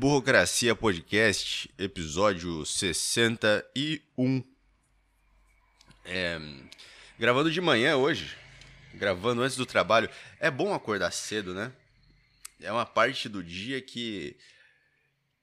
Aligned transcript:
Burocracia 0.00 0.74
Podcast, 0.74 1.70
episódio 1.76 2.64
61. 2.64 4.42
É, 6.06 6.40
gravando 7.18 7.50
de 7.50 7.60
manhã 7.60 7.98
hoje, 7.98 8.34
gravando 8.94 9.42
antes 9.42 9.58
do 9.58 9.66
trabalho. 9.66 10.08
É 10.38 10.50
bom 10.50 10.72
acordar 10.72 11.10
cedo, 11.10 11.52
né? 11.52 11.70
É 12.62 12.72
uma 12.72 12.86
parte 12.86 13.28
do 13.28 13.44
dia 13.44 13.82
que 13.82 14.38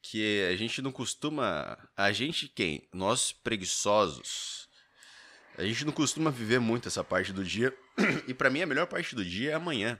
que 0.01 0.48
a 0.52 0.55
gente 0.55 0.82
não 0.82 0.92
costuma, 0.92 1.78
a 1.96 2.12
gente 2.12 2.48
quem? 2.48 2.89
Nós 2.92 3.32
preguiçosos. 3.32 4.68
A 5.55 5.64
gente 5.64 5.86
não 5.86 5.94
costuma 5.94 6.32
viver 6.32 6.60
muito 6.60 6.88
essa 6.88 7.04
parte 7.04 7.32
do 7.32 7.44
dia. 7.44 7.71
E 8.28 8.34
para 8.34 8.50
mim 8.50 8.64
a 8.64 8.66
melhor 8.66 8.88
parte 8.88 9.14
do 9.14 9.24
dia 9.24 9.52
é 9.52 9.54
amanhã 9.54 10.00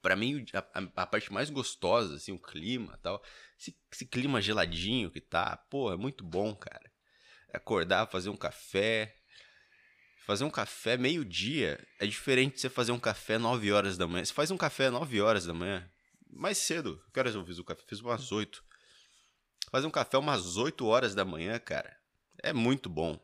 para 0.00 0.16
mim, 0.16 0.44
a, 0.52 1.02
a, 1.02 1.06
parte 1.06 1.32
mais 1.32 1.50
gostosa, 1.50 2.16
assim, 2.16 2.32
o 2.32 2.38
clima 2.38 2.98
tal. 3.02 3.22
Esse, 3.58 3.76
esse, 3.92 4.06
clima 4.06 4.40
geladinho 4.40 5.10
que 5.10 5.20
tá, 5.20 5.56
pô, 5.68 5.92
é 5.92 5.96
muito 5.96 6.22
bom, 6.24 6.54
cara. 6.54 6.90
É 7.52 7.56
acordar, 7.56 8.06
fazer 8.06 8.30
um 8.30 8.36
café. 8.36 9.14
Fazer 10.24 10.44
um 10.44 10.50
café 10.50 10.96
meio-dia 10.96 11.84
é 11.98 12.06
diferente 12.06 12.54
de 12.54 12.60
você 12.60 12.68
fazer 12.68 12.92
um 12.92 13.00
café 13.00 13.38
9 13.38 13.72
horas 13.72 13.96
da 13.96 14.06
manhã. 14.06 14.24
Você 14.24 14.32
faz 14.32 14.50
um 14.50 14.56
café 14.56 14.90
9 14.90 15.20
horas 15.20 15.46
da 15.46 15.54
manhã, 15.54 15.90
mais 16.30 16.58
cedo. 16.58 17.02
Que 17.12 17.18
horas 17.18 17.34
eu 17.34 17.44
fiz 17.44 17.58
o 17.58 17.64
café? 17.64 17.82
Fiz 17.86 18.00
umas 18.00 18.30
8. 18.30 18.62
Fazer 19.70 19.86
um 19.86 19.90
café 19.90 20.18
umas 20.18 20.56
8 20.56 20.86
horas 20.86 21.14
da 21.14 21.24
manhã, 21.24 21.58
cara, 21.58 21.96
é 22.42 22.52
muito 22.52 22.88
bom. 22.88 23.18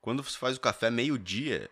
Quando 0.00 0.22
você 0.22 0.36
faz 0.36 0.56
o 0.56 0.60
café 0.60 0.90
meio-dia, 0.90 1.70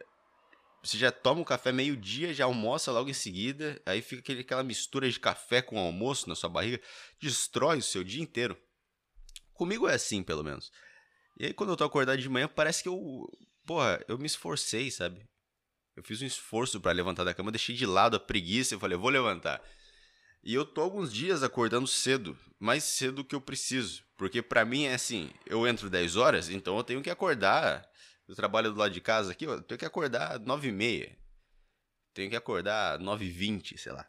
você 0.87 0.99
já 0.99 1.11
toma 1.11 1.41
o 1.41 1.45
café 1.45 1.73
meio-dia, 1.73 2.33
já 2.33 2.45
almoça 2.45 2.93
logo 2.93 3.11
em 3.11 3.15
seguida, 3.15 3.81
aí 3.85 4.01
fica 4.01 4.21
aquele, 4.21 4.41
aquela 4.41 4.63
mistura 4.63 5.11
de 5.11 5.19
café 5.19 5.61
com 5.61 5.79
almoço 5.79 6.29
na 6.29 6.35
sua 6.35 6.49
barriga, 6.49 6.81
destrói 7.21 7.79
o 7.79 7.83
seu 7.83 8.05
dia 8.05 8.23
inteiro. 8.23 8.57
Comigo 9.53 9.89
é 9.89 9.95
assim, 9.95 10.23
pelo 10.23 10.45
menos. 10.45 10.71
E 11.39 11.47
aí, 11.47 11.53
quando 11.53 11.71
eu 11.71 11.77
tô 11.77 11.85
acordado 11.85 12.21
de 12.21 12.29
manhã, 12.29 12.49
parece 12.49 12.83
que 12.83 12.89
eu. 12.89 13.27
Porra, 13.67 14.03
eu 14.07 14.17
me 14.17 14.27
esforcei, 14.27 14.91
sabe? 14.91 15.27
Eu 15.97 16.03
fiz 16.03 16.23
um 16.23 16.27
esforço 16.27 16.81
para 16.81 16.93
levantar 16.93 17.25
da 17.25 17.35
cama, 17.35 17.51
deixei 17.51 17.75
de 17.75 17.87
lado 17.87 18.17
a 18.17 18.21
preguiça 18.21 18.75
e 18.75 18.79
falei, 18.79 18.97
vou 18.97 19.11
levantar. 19.11 19.63
E 20.45 20.55
eu 20.55 20.65
tô 20.65 20.83
alguns 20.83 21.13
dias 21.13 21.43
acordando 21.43 21.87
cedo, 21.87 22.39
mais 22.61 22.85
cedo 22.85 23.17
do 23.17 23.25
que 23.25 23.35
eu 23.35 23.41
preciso. 23.41 24.05
Porque 24.17 24.41
para 24.41 24.65
mim 24.65 24.85
é 24.85 24.95
assim, 24.95 25.31
eu 25.47 25.67
entro 25.67 25.91
10 25.91 26.17
horas, 26.17 26.49
então 26.49 26.77
eu 26.77 26.85
tenho 26.85 27.03
que 27.03 27.11
acordar 27.11 27.85
eu 28.29 28.35
trabalho 28.35 28.73
do 28.73 28.79
lado 28.79 28.93
de 28.93 29.01
casa 29.01 29.33
aqui, 29.33 29.45
eu 29.45 29.63
tenho 29.63 29.79
que 29.79 29.85
acordar 29.85 30.39
9 30.41 30.69
e 30.69 30.73
meia. 30.73 31.19
Tenho 32.13 32.31
que 32.31 32.37
acordar 32.37 32.99
9 32.99 33.25
e 33.25 33.31
20, 33.31 33.79
sei 33.79 33.93
lá. 33.93 34.09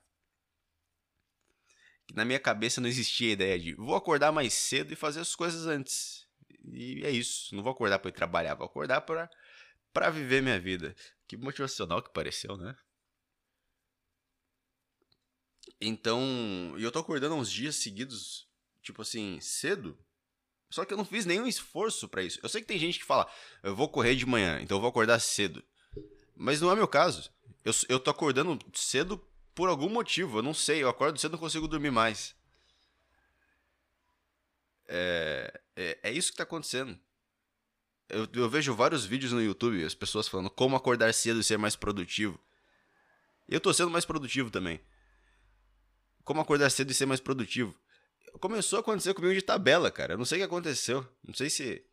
Na 2.13 2.23
minha 2.23 2.39
cabeça 2.39 2.79
não 2.79 2.87
existia 2.87 3.29
a 3.29 3.33
ideia 3.33 3.59
de 3.59 3.73
vou 3.73 3.95
acordar 3.95 4.31
mais 4.31 4.53
cedo 4.53 4.93
e 4.93 4.95
fazer 4.95 5.19
as 5.19 5.35
coisas 5.35 5.67
antes. 5.67 6.25
E 6.63 7.03
é 7.05 7.11
isso. 7.11 7.53
Não 7.53 7.61
vou 7.61 7.71
acordar 7.71 7.99
para 7.99 8.09
ir 8.09 8.13
trabalhar, 8.13 8.55
vou 8.55 8.65
acordar 8.65 9.01
para 9.01 9.29
para 9.93 10.09
viver 10.09 10.41
minha 10.41 10.59
vida. 10.59 10.95
Que 11.27 11.35
motivacional 11.35 12.01
que 12.01 12.13
pareceu, 12.13 12.55
né? 12.55 12.75
Então, 15.81 16.75
eu 16.77 16.91
tô 16.91 16.99
acordando 16.99 17.35
uns 17.35 17.51
dias 17.51 17.75
seguidos, 17.75 18.47
tipo 18.81 19.01
assim, 19.01 19.39
cedo, 19.41 19.97
só 20.69 20.83
que 20.83 20.93
eu 20.93 20.97
não 20.97 21.05
fiz 21.05 21.25
nenhum 21.25 21.47
esforço 21.47 22.07
para 22.07 22.23
isso. 22.23 22.39
Eu 22.43 22.49
sei 22.49 22.61
que 22.61 22.67
tem 22.67 22.77
gente 22.77 22.99
que 22.99 23.05
fala, 23.05 23.29
eu 23.63 23.75
vou 23.75 23.87
correr 23.87 24.15
de 24.15 24.25
manhã, 24.25 24.59
então 24.61 24.77
eu 24.77 24.81
vou 24.81 24.89
acordar 24.89 25.19
cedo. 25.19 25.63
Mas 26.35 26.59
não 26.61 26.71
é 26.71 26.75
meu 26.75 26.87
caso. 26.87 27.31
Eu, 27.63 27.73
eu 27.89 27.99
tô 27.99 28.11
acordando 28.11 28.59
cedo 28.73 29.17
por 29.55 29.69
algum 29.69 29.89
motivo. 29.89 30.39
Eu 30.39 30.43
não 30.43 30.53
sei, 30.53 30.83
eu 30.83 30.89
acordo 30.89 31.19
cedo 31.19 31.31
e 31.31 31.33
não 31.33 31.39
consigo 31.39 31.67
dormir 31.67 31.91
mais. 31.91 32.35
É, 34.87 35.61
é, 35.75 35.99
é 36.03 36.11
isso 36.11 36.31
que 36.31 36.37
tá 36.37 36.43
acontecendo. 36.43 36.97
Eu, 38.09 38.27
eu 38.33 38.49
vejo 38.49 38.73
vários 38.75 39.05
vídeos 39.05 39.31
no 39.31 39.41
YouTube, 39.41 39.83
as 39.83 39.95
pessoas 39.95 40.27
falando 40.27 40.49
como 40.49 40.75
acordar 40.75 41.13
cedo 41.13 41.39
e 41.39 41.43
ser 41.43 41.57
mais 41.57 41.75
produtivo. 41.75 42.39
Eu 43.47 43.59
tô 43.59 43.73
sendo 43.73 43.89
mais 43.89 44.05
produtivo 44.05 44.51
também. 44.51 44.81
Como 46.23 46.41
acordar 46.41 46.69
cedo 46.69 46.91
e 46.91 46.93
ser 46.93 47.05
mais 47.05 47.21
produtivo 47.21 47.73
começou 48.39 48.77
a 48.77 48.79
acontecer 48.81 49.13
comigo 49.13 49.33
de 49.33 49.41
tabela, 49.41 49.91
cara. 49.91 50.13
Eu 50.13 50.17
não 50.17 50.25
sei 50.25 50.37
o 50.37 50.41
que 50.41 50.45
aconteceu. 50.45 51.07
Não 51.23 51.33
sei 51.33 51.49
se. 51.49 51.85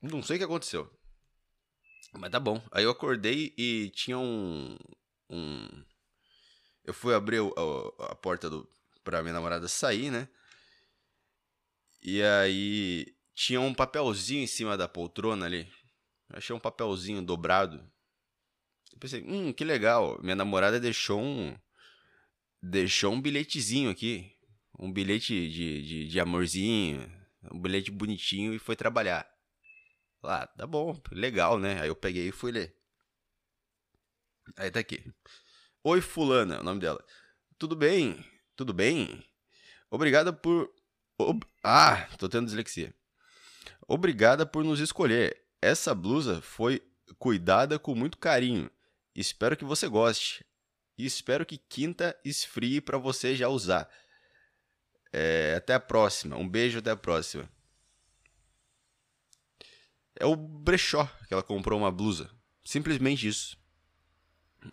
Não 0.00 0.22
sei 0.22 0.36
o 0.36 0.38
que 0.38 0.44
aconteceu. 0.44 0.90
Mas 2.18 2.30
tá 2.30 2.40
bom. 2.40 2.62
Aí 2.70 2.84
eu 2.84 2.90
acordei 2.90 3.54
e 3.56 3.90
tinha 3.90 4.18
um. 4.18 4.76
um... 5.30 5.84
Eu 6.84 6.92
fui 6.92 7.14
abrir 7.14 7.40
a, 7.40 8.12
a 8.12 8.14
porta 8.14 8.50
do, 8.50 8.68
pra 9.04 9.22
minha 9.22 9.32
namorada 9.32 9.68
sair, 9.68 10.10
né? 10.10 10.28
E 12.02 12.22
aí 12.22 13.14
tinha 13.34 13.60
um 13.60 13.72
papelzinho 13.72 14.42
em 14.42 14.46
cima 14.46 14.76
da 14.76 14.88
poltrona 14.88 15.46
ali. 15.46 15.72
Eu 16.28 16.38
achei 16.38 16.54
um 16.54 16.60
papelzinho 16.60 17.22
dobrado. 17.22 17.76
Eu 18.92 18.98
pensei, 18.98 19.22
hum, 19.22 19.52
que 19.52 19.64
legal. 19.64 20.18
Minha 20.22 20.36
namorada 20.36 20.80
deixou 20.80 21.20
um, 21.20 21.56
deixou 22.62 23.12
um 23.12 23.20
bilhetezinho 23.20 23.90
aqui. 23.90 24.32
Um 24.78 24.92
bilhete 24.92 25.48
de, 25.48 25.82
de, 25.82 26.08
de 26.08 26.20
amorzinho, 26.20 27.10
um 27.52 27.60
bilhete 27.60 27.90
bonitinho 27.90 28.54
e 28.54 28.58
foi 28.58 28.76
trabalhar. 28.76 29.28
Lá, 30.22 30.42
ah, 30.42 30.46
tá 30.46 30.66
bom, 30.66 31.00
legal, 31.10 31.58
né? 31.58 31.80
Aí 31.80 31.88
eu 31.88 31.96
peguei 31.96 32.28
e 32.28 32.32
fui 32.32 32.52
ler. 32.52 32.76
Aí 34.56 34.70
tá 34.70 34.80
aqui. 34.80 35.04
Oi, 35.82 36.00
Fulana, 36.00 36.60
o 36.60 36.62
nome 36.62 36.80
dela. 36.80 37.04
Tudo 37.58 37.74
bem? 37.74 38.24
Tudo 38.54 38.72
bem? 38.72 39.24
Obrigada 39.90 40.32
por. 40.32 40.72
Ob... 41.18 41.44
Ah, 41.62 42.08
tô 42.18 42.28
tendo 42.28 42.46
dislexia. 42.46 42.94
Obrigada 43.86 44.46
por 44.46 44.64
nos 44.64 44.78
escolher. 44.78 45.44
Essa 45.60 45.94
blusa 45.94 46.40
foi 46.40 46.80
cuidada 47.18 47.78
com 47.78 47.94
muito 47.94 48.16
carinho. 48.16 48.70
Espero 49.14 49.56
que 49.56 49.64
você 49.64 49.88
goste 49.88 50.44
e 50.96 51.06
espero 51.06 51.46
que 51.46 51.58
quinta 51.58 52.16
esfrie 52.24 52.80
para 52.80 52.98
você 52.98 53.34
já 53.34 53.48
usar. 53.48 53.88
É, 55.12 55.54
até 55.56 55.74
a 55.74 55.80
próxima. 55.80 56.36
Um 56.36 56.48
beijo, 56.48 56.78
até 56.78 56.90
a 56.90 56.96
próxima. 56.96 57.48
É 60.16 60.26
o 60.26 60.36
brechó 60.36 61.06
que 61.26 61.34
ela 61.34 61.42
comprou 61.42 61.78
uma 61.78 61.90
blusa. 61.90 62.30
Simplesmente 62.64 63.26
isso. 63.26 63.58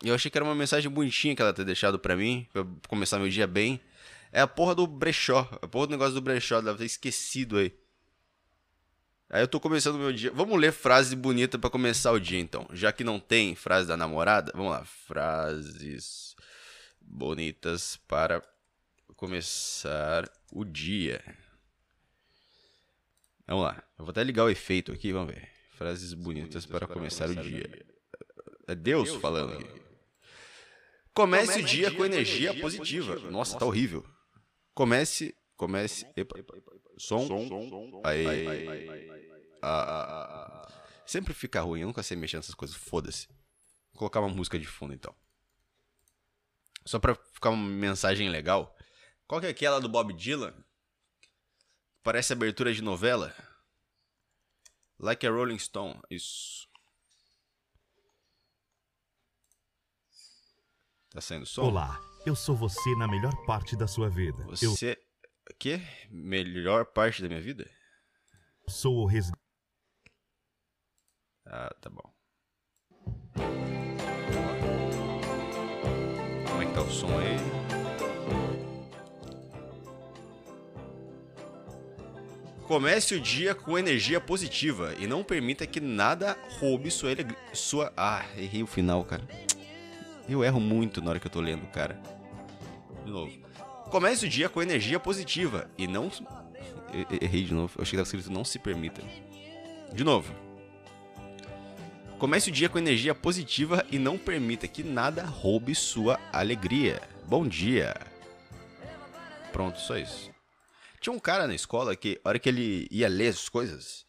Eu 0.04 0.14
achei 0.14 0.30
que 0.30 0.38
era 0.38 0.46
uma 0.46 0.56
mensagem 0.56 0.90
bonitinha 0.90 1.36
que 1.36 1.42
ela 1.42 1.54
ter 1.54 1.66
deixado 1.66 1.98
para 1.98 2.16
mim, 2.16 2.48
pra 2.54 2.64
começar 2.88 3.18
meu 3.18 3.30
dia 3.30 3.48
bem. 3.48 3.82
É 4.32 4.42
a 4.42 4.48
porra 4.48 4.76
do 4.76 4.86
brechó. 4.86 5.50
A 5.62 5.68
porra 5.68 5.88
do 5.88 5.92
negócio 5.92 6.14
do 6.14 6.22
brechó. 6.22 6.62
Deve 6.62 6.78
ter 6.78 6.86
esquecido 6.86 7.58
aí. 7.58 7.74
Aí 9.30 9.44
eu 9.44 9.48
tô 9.48 9.60
começando 9.60 9.96
o 9.96 10.00
meu 10.00 10.12
dia. 10.12 10.32
Vamos 10.32 10.60
ler 10.60 10.72
frase 10.72 11.16
bonita 11.16 11.60
para 11.60 11.70
começar 11.70 12.12
o 12.12 12.20
dia, 12.20 12.40
então. 12.40 12.68
Já 12.74 12.92
que 12.92 13.04
não 13.04 13.20
tem 13.20 13.56
frase 13.56 13.88
da 13.88 13.96
namorada, 13.96 14.52
vamos 14.56 14.72
lá. 14.72 14.84
Frases 14.84 16.36
bonitas 17.00 17.98
para 18.08 18.42
começar 19.16 20.28
o 20.52 20.66
dia. 20.66 21.24
Vamos 23.46 23.66
lá. 23.66 23.84
Eu 24.00 24.06
vou 24.06 24.10
até 24.10 24.24
ligar 24.24 24.46
o 24.46 24.50
efeito 24.50 24.92
aqui, 24.92 25.14
vamos 25.14 25.34
ver. 25.34 25.48
Frases 25.78 26.14
bonitas, 26.14 26.66
para, 26.66 26.88
para, 26.88 26.94
começar, 26.94 27.28
começar 27.28 27.42
o, 27.42 27.44
dia. 27.44 27.68
dia. 27.68 27.86
É 28.68 28.76
Deus, 28.76 29.10
Deus 29.10 29.22
falando, 29.22 29.52
falando 29.52 29.66
aqui. 29.66 29.82
Comece, 31.14 31.46
Comece 31.46 31.60
o 31.60 31.66
dia, 31.66 31.90
dia 31.90 31.98
com 31.98 32.06
energia, 32.06 32.50
energia 32.50 32.62
positiva. 32.62 33.06
positiva. 33.08 33.32
Nossa, 33.32 33.54
Nossa, 33.54 33.60
tá 33.60 33.66
horrível. 33.66 34.06
Comece 34.74 35.36
Comece. 35.60 36.10
Epa. 36.16 36.38
Som. 36.98 37.28
som. 37.28 38.02
Aí. 38.06 38.26
Ah, 39.62 39.82
ah, 39.84 40.06
ah, 40.08 40.84
Sempre 41.06 41.34
fica 41.34 41.60
ruim, 41.60 41.82
eu 41.82 41.88
nunca 41.88 42.02
sei 42.02 42.16
mexer 42.16 42.38
nessas 42.38 42.56
coisas. 42.56 42.78
Foda-se. 42.78 43.28
Vou 43.92 44.00
colocar 44.00 44.22
uma 44.22 44.30
música 44.30 44.58
de 44.58 44.66
fundo 44.66 44.94
então. 44.94 45.14
Só 46.86 46.98
pra 46.98 47.14
ficar 47.14 47.50
uma 47.50 47.68
mensagem 47.70 48.30
legal. 48.30 48.74
Qual 49.28 49.42
que 49.42 49.48
é 49.48 49.50
aquela 49.50 49.82
do 49.82 49.90
Bob 49.90 50.14
Dylan? 50.14 50.54
Parece 52.04 52.32
abertura 52.32 52.74
de 52.74 52.82
novela. 52.82 53.36
Like 54.98 55.28
a 55.28 55.30
Rolling 55.30 55.60
Stone. 55.60 56.00
Isso. 56.10 56.70
Tá 61.10 61.20
saindo 61.20 61.46
som? 61.46 61.64
Olá, 61.64 62.00
eu 62.26 62.36
sou 62.36 62.56
você 62.56 62.96
na 62.96 63.10
melhor 63.10 63.36
parte 63.46 63.76
da 63.76 63.88
sua 63.88 64.10
vida. 64.10 64.42
Você. 64.46 64.94
Eu... 64.94 65.09
Que? 65.60 65.82
Melhor 66.10 66.86
parte 66.86 67.22
da 67.22 67.28
minha 67.28 67.42
vida? 67.42 67.70
Sou 68.66 69.00
o 69.00 69.06
res... 69.06 69.30
Ah, 71.46 71.76
tá 71.82 71.90
bom. 71.90 72.14
Como 76.48 76.62
é 76.62 76.66
que 76.66 76.74
tá 76.74 76.82
o 76.82 76.90
som 76.90 77.10
aí? 77.20 77.36
Comece 82.66 83.16
o 83.16 83.20
dia 83.20 83.54
com 83.54 83.78
energia 83.78 84.22
positiva 84.22 84.96
e 84.98 85.08
não 85.08 85.26
permita 85.26 85.68
que 85.68 85.82
nada 85.82 86.38
roube 86.60 86.90
sua 86.90 87.10
sua 87.52 87.92
Ah, 87.98 88.24
errei 88.38 88.64
o 88.64 88.68
final, 88.68 89.04
cara. 89.04 89.28
Eu 90.30 90.42
erro 90.42 90.62
muito 90.62 91.02
na 91.02 91.10
hora 91.10 91.20
que 91.20 91.28
eu 91.28 91.32
tô 91.32 91.42
lendo, 91.42 91.68
cara. 91.72 92.00
De 93.04 93.12
novo. 93.12 93.49
Comece 93.90 94.26
o 94.26 94.30
dia 94.30 94.48
com 94.48 94.62
energia 94.62 95.00
positiva 95.00 95.70
e 95.78 95.88
não. 95.88 96.12
Errei 97.22 97.44
de 97.44 97.54
novo. 97.54 97.74
Eu 97.78 97.82
achei 97.82 97.98
que 97.98 98.02
estava 98.02 98.18
escrito 98.18 98.32
não 98.32 98.46
se 98.46 98.60
permita. 98.60 99.02
De 99.92 100.04
novo. 100.04 100.34
Comece 102.20 102.50
o 102.50 102.54
dia 102.54 102.70
com 102.70 102.78
energia 102.78 103.16
positiva 103.16 103.86
e 103.90 103.98
não 103.98 104.18
permita 104.18 104.68
que 104.68 104.84
nada 104.84 105.24
roube 105.24 105.74
sua 105.74 106.20
alegria. 106.32 107.02
Bom 107.26 107.48
dia. 107.48 107.96
Pronto, 109.52 109.80
só 109.80 109.98
isso. 109.98 110.30
Tinha 111.00 111.14
um 111.14 111.20
cara 111.20 111.48
na 111.48 111.56
escola 111.56 111.96
que, 111.96 112.20
a 112.24 112.30
hora 112.30 112.40
que 112.40 112.50
ele 112.50 112.88
ia 112.92 113.08
ler 113.08 113.30
as 113.30 113.50
coisas, 113.50 114.06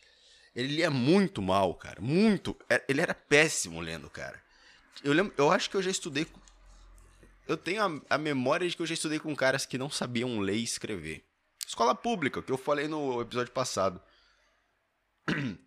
ele 0.54 0.74
lia 0.74 0.90
muito 0.90 1.40
mal, 1.40 1.74
cara. 1.74 2.00
Muito. 2.00 2.56
É, 2.68 2.82
ele 2.88 3.00
era 3.00 3.14
péssimo 3.14 3.80
lendo, 3.80 4.10
cara. 4.10 4.42
Eu, 5.02 5.12
lembro, 5.12 5.32
eu 5.38 5.50
acho 5.50 5.70
que 5.70 5.76
eu 5.76 5.82
já 5.82 5.90
estudei. 5.90 6.26
Eu 7.50 7.56
tenho 7.56 7.82
a, 7.82 8.14
a 8.14 8.16
memória 8.16 8.68
de 8.68 8.76
que 8.76 8.82
eu 8.82 8.86
já 8.86 8.94
estudei 8.94 9.18
com 9.18 9.34
caras 9.34 9.66
que 9.66 9.76
não 9.76 9.90
sabiam 9.90 10.38
ler 10.38 10.54
e 10.54 10.62
escrever. 10.62 11.24
Escola 11.66 11.96
pública, 11.96 12.40
que 12.40 12.52
eu 12.52 12.56
falei 12.56 12.86
no 12.86 13.20
episódio 13.20 13.52
passado. 13.52 14.00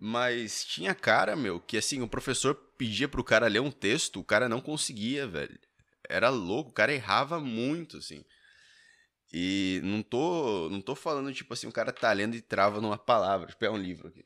Mas 0.00 0.64
tinha 0.64 0.94
cara, 0.94 1.36
meu, 1.36 1.60
que 1.60 1.76
assim, 1.76 2.00
o 2.00 2.08
professor 2.08 2.54
pedia 2.78 3.06
pro 3.06 3.22
cara 3.22 3.46
ler 3.46 3.60
um 3.60 3.70
texto, 3.70 4.20
o 4.20 4.24
cara 4.24 4.48
não 4.48 4.62
conseguia, 4.62 5.28
velho. 5.28 5.60
Era 6.08 6.30
louco, 6.30 6.70
o 6.70 6.72
cara 6.72 6.94
errava 6.94 7.38
muito, 7.38 7.98
assim. 7.98 8.24
E 9.30 9.82
não 9.84 10.02
tô, 10.02 10.70
não 10.70 10.80
tô 10.80 10.94
falando, 10.94 11.30
tipo 11.34 11.52
assim, 11.52 11.66
o 11.66 11.72
cara 11.72 11.92
tá 11.92 12.10
lendo 12.10 12.34
e 12.34 12.40
trava 12.40 12.80
numa 12.80 12.96
palavra. 12.96 13.48
Tipo, 13.48 13.66
é 13.66 13.70
um 13.70 13.76
livro 13.76 14.08
aqui. 14.08 14.24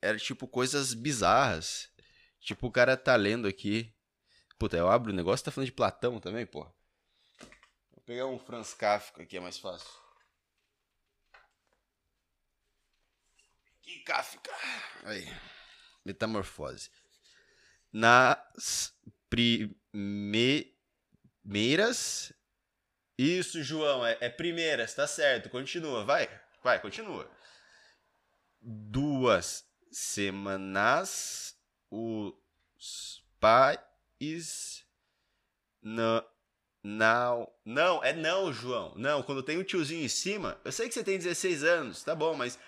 Era, 0.00 0.18
tipo, 0.18 0.46
coisas 0.46 0.94
bizarras. 0.94 1.90
Tipo, 2.38 2.68
o 2.68 2.70
cara 2.70 2.96
tá 2.96 3.16
lendo 3.16 3.48
aqui. 3.48 3.92
Puta, 4.58 4.76
eu 4.76 4.88
abro 4.88 5.12
o 5.12 5.14
negócio 5.14 5.44
tá 5.44 5.52
falando 5.52 5.66
de 5.66 5.72
Platão 5.72 6.18
também, 6.18 6.44
porra. 6.44 6.74
Vou 7.92 8.02
pegar 8.04 8.26
um 8.26 8.38
Franz 8.38 8.74
Kafka 8.74 9.22
aqui, 9.22 9.36
é 9.36 9.40
mais 9.40 9.58
fácil. 9.58 9.88
Que 13.82 14.00
Kafka. 14.00 14.50
Aí. 15.04 15.24
Metamorfose. 16.04 16.90
Nas 17.92 18.92
primeiras. 19.92 22.32
Isso, 23.16 23.62
João, 23.62 24.04
é, 24.04 24.18
é 24.20 24.28
primeiras, 24.28 24.92
tá 24.94 25.06
certo. 25.06 25.48
Continua, 25.50 26.04
vai. 26.04 26.28
Vai, 26.62 26.80
continua. 26.80 27.30
Duas 28.60 29.64
semanas 29.90 31.56
os 31.90 33.24
pais 33.40 33.87
não 35.82 36.24
não, 36.82 37.50
não, 37.64 38.02
é 38.04 38.12
não, 38.12 38.52
João. 38.52 38.94
Não, 38.96 39.22
quando 39.22 39.42
tem 39.42 39.58
um 39.58 39.64
tiozinho 39.64 40.04
em 40.04 40.08
cima, 40.08 40.58
eu 40.64 40.72
sei 40.72 40.88
que 40.88 40.94
você 40.94 41.02
tem 41.04 41.18
16 41.18 41.64
anos, 41.64 42.02
tá 42.04 42.14
bom, 42.14 42.34
mas 42.34 42.58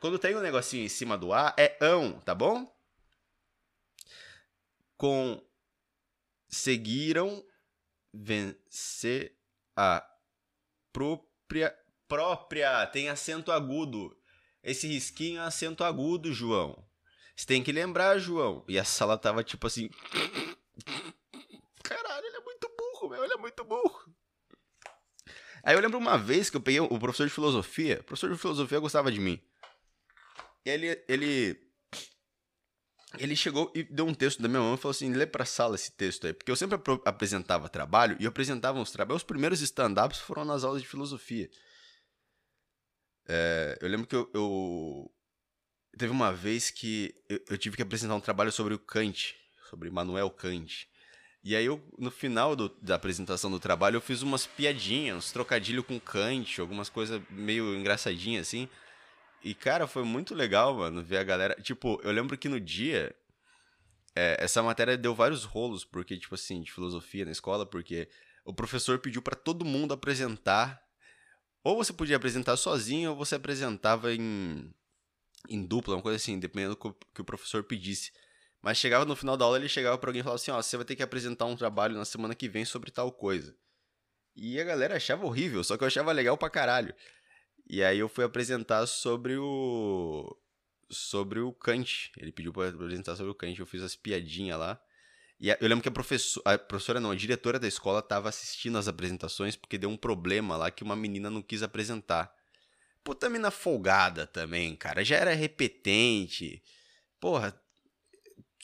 quando 0.00 0.18
tem 0.18 0.36
um 0.36 0.40
negocinho 0.40 0.84
em 0.84 0.88
cima 0.88 1.16
do 1.16 1.32
A, 1.32 1.54
é 1.56 1.78
ão, 1.80 2.20
tá 2.20 2.34
bom? 2.34 2.70
Conseguiram 6.50 7.44
vencer 8.12 9.38
a 9.76 10.06
própria. 10.92 11.76
Própria, 12.08 12.86
tem 12.88 13.08
acento 13.08 13.50
agudo. 13.50 14.14
Esse 14.62 14.86
risquinho 14.86 15.40
é 15.40 15.44
acento 15.44 15.82
agudo, 15.82 16.30
João. 16.30 16.76
Você 17.34 17.46
tem 17.46 17.62
que 17.62 17.72
lembrar, 17.72 18.18
João. 18.18 18.62
E 18.68 18.78
a 18.78 18.84
sala 18.84 19.16
tava 19.16 19.42
tipo 19.42 19.66
assim. 19.66 19.88
Caralho, 21.82 22.26
ele 22.26 22.36
é 22.36 22.40
muito 22.40 22.70
burro, 22.76 23.08
meu. 23.10 23.24
Ele 23.24 23.34
é 23.34 23.36
muito 23.36 23.64
burro. 23.64 24.14
Aí 25.64 25.74
eu 25.76 25.80
lembro 25.80 25.98
uma 25.98 26.18
vez 26.18 26.50
que 26.50 26.56
eu 26.56 26.60
peguei 26.60 26.80
o 26.80 26.98
professor 26.98 27.26
de 27.26 27.32
filosofia. 27.32 28.00
O 28.00 28.04
professor 28.04 28.32
de 28.32 28.38
filosofia 28.38 28.80
gostava 28.80 29.12
de 29.12 29.20
mim. 29.20 29.40
E 30.64 30.70
ele, 30.70 31.04
ele, 31.08 31.60
ele 33.18 33.36
chegou 33.36 33.72
e 33.74 33.84
deu 33.84 34.06
um 34.06 34.14
texto 34.14 34.42
da 34.42 34.48
minha 34.48 34.60
mão 34.60 34.74
e 34.74 34.78
falou 34.78 34.90
assim: 34.90 35.12
lê 35.12 35.26
pra 35.26 35.44
sala 35.44 35.76
esse 35.76 35.92
texto 35.92 36.26
aí. 36.26 36.32
Porque 36.32 36.50
eu 36.50 36.56
sempre 36.56 36.76
ap 36.76 36.88
apresentava 37.04 37.68
trabalho 37.68 38.16
e 38.18 38.24
eu 38.24 38.28
apresentava 38.28 38.80
os 38.80 38.90
trabalhos. 38.90 39.22
Os 39.22 39.26
primeiros 39.26 39.60
stand-ups 39.60 40.18
foram 40.18 40.44
nas 40.44 40.64
aulas 40.64 40.82
de 40.82 40.88
filosofia. 40.88 41.48
É, 43.28 43.78
eu 43.80 43.88
lembro 43.88 44.06
que 44.06 44.16
eu, 44.16 44.28
eu, 44.34 45.12
Teve 45.96 46.10
uma 46.10 46.32
vez 46.32 46.70
que 46.70 47.14
eu, 47.28 47.38
eu, 47.50 47.58
tive 47.58 47.76
que 47.76 47.82
apresentar 47.82 48.14
um 48.14 48.20
trabalho 48.20 48.50
sobre 48.50 48.72
o 48.72 48.78
Kant, 48.78 49.36
sobre 49.72 49.90
Manuel 49.90 50.30
Kant. 50.30 50.86
E 51.42 51.56
aí, 51.56 51.64
eu, 51.64 51.82
no 51.98 52.10
final 52.10 52.54
do, 52.54 52.68
da 52.80 52.94
apresentação 52.94 53.50
do 53.50 53.58
trabalho, 53.58 53.96
eu 53.96 54.00
fiz 54.02 54.20
umas 54.20 54.46
piadinhas, 54.46 55.16
uns 55.16 55.32
trocadilhos 55.32 55.84
com 55.86 55.98
Kant, 55.98 56.60
algumas 56.60 56.90
coisas 56.90 57.20
meio 57.30 57.74
engraçadinhas 57.74 58.46
assim. 58.46 58.68
E, 59.42 59.54
cara, 59.54 59.86
foi 59.86 60.04
muito 60.04 60.34
legal, 60.34 60.74
mano, 60.76 61.02
ver 61.02 61.16
a 61.16 61.24
galera. 61.24 61.54
Tipo, 61.60 61.98
eu 62.04 62.12
lembro 62.12 62.36
que 62.36 62.48
no 62.48 62.60
dia. 62.60 63.14
É, 64.14 64.36
essa 64.40 64.62
matéria 64.62 64.96
deu 64.96 65.14
vários 65.14 65.42
rolos, 65.44 65.86
porque, 65.86 66.18
tipo 66.18 66.34
assim, 66.34 66.60
de 66.60 66.70
filosofia 66.70 67.24
na 67.24 67.32
escola, 67.32 67.64
porque 67.64 68.08
o 68.44 68.52
professor 68.52 68.98
pediu 68.98 69.22
para 69.22 69.34
todo 69.34 69.64
mundo 69.64 69.94
apresentar. 69.94 70.80
Ou 71.64 71.76
você 71.76 71.94
podia 71.94 72.16
apresentar 72.16 72.56
sozinho, 72.56 73.10
ou 73.10 73.16
você 73.16 73.36
apresentava 73.36 74.12
em, 74.12 74.70
em 75.48 75.64
dupla, 75.64 75.96
uma 75.96 76.02
coisa 76.02 76.16
assim, 76.16 76.38
dependendo 76.38 76.76
do 76.76 76.94
que 77.14 77.22
o 77.22 77.24
professor 77.24 77.64
pedisse. 77.64 78.12
Mas 78.62 78.78
chegava 78.78 79.04
no 79.04 79.16
final 79.16 79.36
da 79.36 79.44
aula, 79.44 79.58
ele 79.58 79.68
chegava 79.68 79.98
pra 79.98 80.10
alguém 80.10 80.20
e 80.20 80.22
falava 80.22 80.40
assim: 80.40 80.52
Ó, 80.52 80.62
você 80.62 80.76
vai 80.76 80.86
ter 80.86 80.94
que 80.94 81.02
apresentar 81.02 81.46
um 81.46 81.56
trabalho 81.56 81.96
na 81.96 82.04
semana 82.04 82.34
que 82.34 82.48
vem 82.48 82.64
sobre 82.64 82.90
tal 82.90 83.10
coisa. 83.10 83.56
E 84.36 84.60
a 84.60 84.64
galera 84.64 84.96
achava 84.96 85.26
horrível, 85.26 85.62
só 85.64 85.76
que 85.76 85.82
eu 85.82 85.88
achava 85.88 86.12
legal 86.12 86.38
pra 86.38 86.48
caralho. 86.48 86.94
E 87.68 87.82
aí 87.82 87.98
eu 87.98 88.08
fui 88.08 88.24
apresentar 88.24 88.86
sobre 88.86 89.36
o 89.36 90.36
sobre 90.88 91.40
o 91.40 91.52
Kant. 91.52 92.12
Ele 92.16 92.32
pediu 92.32 92.52
para 92.52 92.68
apresentar 92.68 93.16
sobre 93.16 93.32
o 93.32 93.34
Kant, 93.34 93.58
eu 93.58 93.66
fiz 93.66 93.82
as 93.82 93.96
piadinhas 93.96 94.58
lá. 94.58 94.80
E 95.40 95.48
eu 95.48 95.68
lembro 95.68 95.82
que 95.82 95.88
a 95.88 95.92
professora, 95.92 96.54
a 96.54 96.58
professora 96.58 97.00
não, 97.00 97.10
a 97.10 97.16
diretora 97.16 97.58
da 97.58 97.66
escola 97.66 97.98
estava 97.98 98.28
assistindo 98.28 98.78
as 98.78 98.86
apresentações 98.86 99.56
porque 99.56 99.76
deu 99.76 99.90
um 99.90 99.96
problema 99.96 100.56
lá 100.56 100.70
que 100.70 100.84
uma 100.84 100.94
menina 100.94 101.28
não 101.28 101.42
quis 101.42 101.64
apresentar. 101.64 102.32
Puta 103.02 103.28
mina 103.28 103.50
folgada 103.50 104.24
também, 104.24 104.76
cara. 104.76 105.04
Já 105.04 105.16
era 105.16 105.34
repetente. 105.34 106.62
Porra. 107.18 107.60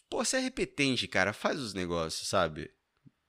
Pô, 0.09 0.25
você 0.25 0.39
é 0.39 0.41
repetente, 0.41 1.07
cara. 1.07 1.33
Faz 1.33 1.61
os 1.61 1.75
negócios, 1.75 2.29
sabe? 2.29 2.73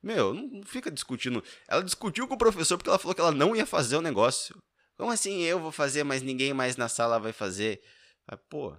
Meu, 0.01 0.33
não 0.33 0.63
fica 0.63 0.89
discutindo. 0.89 1.43
Ela 1.67 1.83
discutiu 1.83 2.27
com 2.27 2.35
o 2.35 2.37
professor 2.37 2.77
porque 2.77 2.89
ela 2.89 2.99
falou 2.99 3.13
que 3.13 3.21
ela 3.21 3.31
não 3.31 3.55
ia 3.55 3.65
fazer 3.65 3.97
o 3.97 4.01
negócio. 4.01 4.62
Como 4.98 5.12
assim 5.12 5.41
eu 5.41 5.59
vou 5.59 5.71
fazer, 5.71 6.03
mas 6.03 6.21
ninguém 6.21 6.53
mais 6.53 6.77
na 6.77 6.89
sala 6.89 7.19
vai 7.19 7.33
fazer? 7.33 7.81
Ah, 8.27 8.38
pô. 8.38 8.75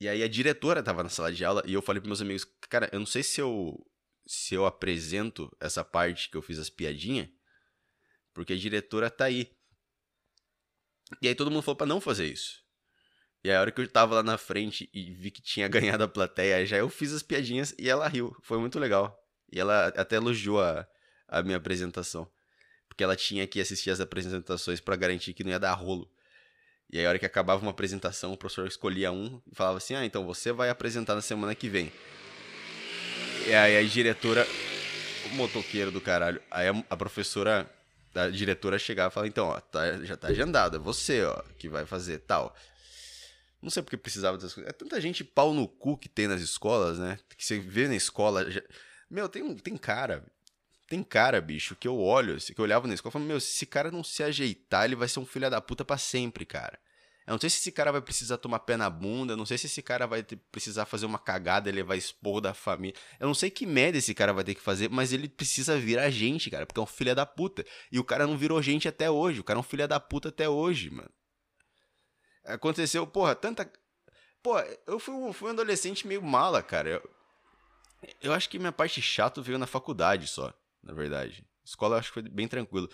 E 0.00 0.08
aí 0.08 0.22
a 0.22 0.28
diretora 0.28 0.82
tava 0.82 1.02
na 1.02 1.08
sala 1.08 1.32
de 1.32 1.44
aula 1.44 1.62
e 1.66 1.72
eu 1.72 1.82
falei 1.82 2.00
pros 2.00 2.08
meus 2.08 2.20
amigos, 2.20 2.44
cara, 2.68 2.88
eu 2.92 2.98
não 2.98 3.06
sei 3.06 3.22
se 3.22 3.40
eu 3.40 3.74
se 4.26 4.54
eu 4.54 4.64
apresento 4.64 5.54
essa 5.60 5.84
parte 5.84 6.30
que 6.30 6.36
eu 6.36 6.42
fiz 6.42 6.58
as 6.58 6.70
piadinhas, 6.70 7.28
porque 8.32 8.54
a 8.54 8.56
diretora 8.56 9.10
tá 9.10 9.26
aí. 9.26 9.54
E 11.20 11.28
aí 11.28 11.34
todo 11.34 11.50
mundo 11.50 11.62
falou 11.62 11.76
para 11.76 11.86
não 11.86 12.00
fazer 12.00 12.26
isso. 12.26 12.63
E 13.44 13.52
a 13.52 13.60
hora 13.60 13.70
que 13.70 13.80
eu 13.80 13.86
tava 13.86 14.16
lá 14.16 14.22
na 14.22 14.38
frente 14.38 14.88
e 14.92 15.12
vi 15.12 15.30
que 15.30 15.42
tinha 15.42 15.68
ganhado 15.68 16.02
a 16.02 16.08
plateia, 16.08 16.64
já 16.66 16.78
eu 16.78 16.88
fiz 16.88 17.12
as 17.12 17.22
piadinhas 17.22 17.74
e 17.78 17.88
ela 17.88 18.08
riu. 18.08 18.34
Foi 18.42 18.58
muito 18.58 18.78
legal. 18.78 19.16
E 19.52 19.60
ela 19.60 19.88
até 19.88 20.16
elogiou 20.16 20.60
a, 20.62 20.86
a 21.28 21.42
minha 21.42 21.58
apresentação 21.58 22.28
porque 22.94 23.02
ela 23.02 23.16
tinha 23.16 23.44
que 23.44 23.60
assistir 23.60 23.90
as 23.90 24.00
apresentações 24.00 24.80
para 24.80 24.94
garantir 24.94 25.34
que 25.34 25.42
não 25.42 25.50
ia 25.50 25.58
dar 25.58 25.74
rolo. 25.74 26.08
E 26.88 26.98
aí, 26.98 27.04
a 27.04 27.08
hora 27.08 27.18
que 27.18 27.26
acabava 27.26 27.60
uma 27.60 27.72
apresentação, 27.72 28.32
o 28.32 28.36
professor 28.36 28.68
escolhia 28.68 29.10
um 29.10 29.42
e 29.50 29.54
falava 29.54 29.78
assim: 29.78 29.94
Ah, 29.94 30.04
então 30.04 30.24
você 30.24 30.52
vai 30.52 30.70
apresentar 30.70 31.16
na 31.16 31.20
semana 31.20 31.54
que 31.56 31.68
vem. 31.68 31.92
E 33.48 33.52
aí, 33.54 33.76
a 33.76 33.82
diretora, 33.82 34.46
o 35.26 35.34
motoqueiro 35.34 35.90
do 35.90 36.00
caralho, 36.00 36.40
aí 36.50 36.68
a, 36.88 36.96
professora, 36.96 37.68
a 38.14 38.28
diretora 38.28 38.78
chegava 38.78 39.10
e 39.10 39.12
falava: 39.12 39.28
Então, 39.28 39.46
ó, 39.48 39.60
tá, 39.60 40.04
já 40.04 40.16
tá 40.16 40.28
agendado, 40.28 40.76
é 40.76 40.78
você, 40.78 41.24
ó, 41.24 41.42
que 41.58 41.68
vai 41.68 41.84
fazer 41.84 42.18
tal. 42.20 42.54
Não 43.64 43.70
sei 43.70 43.82
porque 43.82 43.96
precisava 43.96 44.36
dessas 44.36 44.54
coisas. 44.54 44.70
É 44.70 44.72
tanta 44.72 45.00
gente 45.00 45.24
pau 45.24 45.54
no 45.54 45.66
cu 45.66 45.96
que 45.96 46.08
tem 46.08 46.28
nas 46.28 46.40
escolas, 46.40 46.98
né? 46.98 47.18
Que 47.36 47.44
você 47.44 47.58
vê 47.58 47.88
na 47.88 47.96
escola. 47.96 48.48
Já... 48.50 48.60
Meu, 49.10 49.28
tem, 49.28 49.56
tem 49.56 49.76
cara 49.76 50.24
tem 50.86 51.02
cara, 51.02 51.40
bicho, 51.40 51.74
que 51.74 51.88
eu 51.88 51.98
olho, 51.98 52.36
que 52.38 52.58
eu 52.58 52.62
olhava 52.62 52.86
na 52.86 52.94
escola 52.94 53.10
e 53.10 53.12
falava, 53.14 53.28
meu, 53.28 53.40
se 53.40 53.54
esse 53.54 53.66
cara 53.66 53.90
não 53.90 54.04
se 54.04 54.22
ajeitar, 54.22 54.84
ele 54.84 54.94
vai 54.94 55.08
ser 55.08 55.18
um 55.18 55.26
filho 55.26 55.50
da 55.50 55.60
puta 55.60 55.84
pra 55.84 55.98
sempre, 55.98 56.44
cara. 56.44 56.78
Eu 57.26 57.32
não 57.32 57.40
sei 57.40 57.48
se 57.48 57.58
esse 57.58 57.72
cara 57.72 57.90
vai 57.90 58.02
precisar 58.02 58.36
tomar 58.36 58.58
pé 58.60 58.76
na 58.76 58.90
bunda, 58.90 59.34
não 59.34 59.46
sei 59.46 59.56
se 59.56 59.64
esse 59.64 59.82
cara 59.82 60.06
vai 60.06 60.22
ter, 60.22 60.36
precisar 60.52 60.84
fazer 60.84 61.06
uma 61.06 61.18
cagada, 61.18 61.70
ele 61.70 61.82
vai 61.82 61.96
expor 61.96 62.38
da 62.38 62.52
família. 62.52 62.94
Eu 63.18 63.26
não 63.26 63.34
sei 63.34 63.50
que 63.50 63.64
merda 63.64 63.96
esse 63.96 64.14
cara 64.14 64.34
vai 64.34 64.44
ter 64.44 64.54
que 64.54 64.60
fazer, 64.60 64.90
mas 64.90 65.10
ele 65.10 65.26
precisa 65.26 65.78
virar 65.78 66.10
gente, 66.10 66.50
cara, 66.50 66.66
porque 66.66 66.78
é 66.78 66.82
um 66.82 66.86
filho 66.86 67.14
da 67.14 67.24
puta. 67.24 67.64
E 67.90 67.98
o 67.98 68.04
cara 68.04 68.26
não 68.26 68.36
virou 68.36 68.60
gente 68.60 68.86
até 68.86 69.10
hoje, 69.10 69.40
o 69.40 69.44
cara 69.44 69.58
é 69.58 69.60
um 69.60 69.64
filho 69.64 69.88
da 69.88 69.98
puta 69.98 70.28
até 70.28 70.48
hoje, 70.48 70.90
mano. 70.90 71.10
Aconteceu, 72.44 73.06
porra, 73.06 73.34
tanta. 73.34 73.70
Pô, 74.42 74.58
eu 74.86 74.98
fui 74.98 75.32
fui 75.32 75.48
um 75.48 75.52
adolescente 75.52 76.06
meio 76.06 76.22
mala, 76.22 76.62
cara. 76.62 76.88
Eu, 76.90 77.10
eu 78.22 78.32
acho 78.32 78.48
que 78.48 78.58
minha 78.58 78.72
parte 78.72 79.00
chata 79.00 79.40
veio 79.40 79.58
na 79.58 79.66
faculdade 79.66 80.26
só. 80.26 80.52
na 80.82 80.92
verdade. 80.92 81.44
Escola 81.64 81.96
eu 81.96 81.98
acho 82.00 82.12
que 82.12 82.20
foi 82.20 82.22
bem 82.30 82.46
tranquilo. 82.46 82.88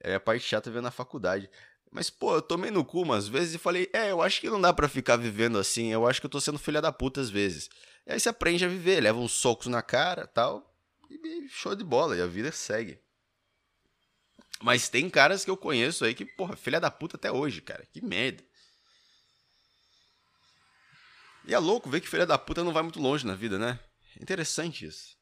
É 0.00 0.14
a 0.14 0.20
parte 0.20 0.44
chata 0.44 0.70
veio 0.70 0.82
na 0.82 0.90
faculdade. 0.90 1.50
Mas, 1.90 2.10
pô, 2.10 2.34
eu 2.34 2.42
tomei 2.42 2.70
no 2.70 2.84
cu 2.84 3.02
umas 3.02 3.28
vezes 3.28 3.54
e 3.54 3.58
falei, 3.58 3.88
é, 3.92 4.10
eu 4.10 4.20
acho 4.22 4.40
que 4.40 4.50
não 4.50 4.60
dá 4.60 4.72
para 4.72 4.88
ficar 4.88 5.16
vivendo 5.16 5.58
assim, 5.58 5.90
eu 5.90 6.06
acho 6.06 6.20
que 6.20 6.26
eu 6.26 6.30
tô 6.30 6.40
sendo 6.40 6.58
filha 6.58 6.82
da 6.82 6.92
puta 6.92 7.20
às 7.20 7.30
vezes. 7.30 7.70
E 8.06 8.12
aí 8.12 8.20
você 8.20 8.28
aprende 8.28 8.64
a 8.64 8.68
viver, 8.68 9.00
leva 9.00 9.18
uns 9.18 9.32
socos 9.32 9.68
na 9.68 9.80
cara 9.80 10.26
tal, 10.26 10.74
e 11.10 11.48
show 11.48 11.74
de 11.74 11.84
bola, 11.84 12.16
e 12.16 12.20
a 12.20 12.26
vida 12.26 12.52
segue. 12.52 13.00
Mas 14.60 14.88
tem 14.88 15.08
caras 15.08 15.44
que 15.44 15.50
eu 15.50 15.56
conheço 15.56 16.04
aí 16.04 16.14
que, 16.14 16.24
porra, 16.24 16.56
filha 16.56 16.80
da 16.80 16.90
puta 16.90 17.16
até 17.16 17.30
hoje, 17.30 17.62
cara. 17.62 17.86
Que 17.86 18.04
merda. 18.04 18.44
E 21.48 21.54
é 21.54 21.58
louco 21.58 21.88
ver 21.88 22.02
que 22.02 22.08
filha 22.08 22.26
da 22.26 22.36
puta 22.36 22.62
não 22.62 22.74
vai 22.74 22.82
muito 22.82 23.00
longe 23.00 23.26
na 23.26 23.34
vida, 23.34 23.58
né? 23.58 23.80
Interessante 24.20 24.84
isso. 24.84 25.16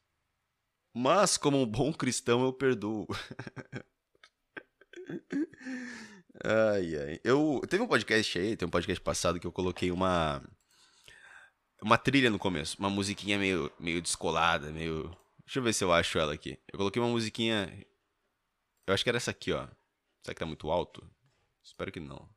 Mas, 0.93 1.37
como 1.37 1.61
um 1.61 1.65
bom 1.65 1.93
cristão, 1.93 2.43
eu 2.43 2.51
perdoo. 2.51 3.07
ai, 6.43 6.95
ai. 6.97 7.21
Eu, 7.23 7.61
teve 7.69 7.81
um 7.81 7.87
podcast 7.87 8.37
aí, 8.37 8.57
tem 8.57 8.67
um 8.67 8.71
podcast 8.71 9.01
passado 9.01 9.39
que 9.39 9.47
eu 9.47 9.53
coloquei 9.53 9.89
uma 9.89 10.43
uma 11.81 11.97
trilha 11.97 12.29
no 12.29 12.39
começo, 12.39 12.75
uma 12.77 12.89
musiquinha 12.89 13.37
meio 13.37 13.71
meio 13.79 14.01
descolada, 14.01 14.69
meio 14.71 15.15
Deixa 15.45 15.59
eu 15.59 15.63
ver 15.63 15.73
se 15.73 15.83
eu 15.83 15.93
acho 15.93 16.19
ela 16.19 16.33
aqui. 16.33 16.59
Eu 16.67 16.77
coloquei 16.77 17.01
uma 17.01 17.09
musiquinha 17.09 17.71
eu 18.85 18.93
acho 18.93 19.03
que 19.03 19.09
era 19.09 19.17
essa 19.17 19.31
aqui, 19.31 19.53
ó. 19.53 19.65
Será 20.23 20.33
que 20.33 20.39
tá 20.39 20.45
muito 20.45 20.69
alto? 20.69 21.09
Espero 21.63 21.91
que 21.91 22.01
não. 22.01 22.27